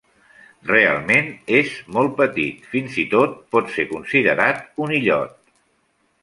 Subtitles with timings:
[0.69, 1.27] Realment
[1.57, 5.39] és molt petit, fins i tot per ser considerat un illot.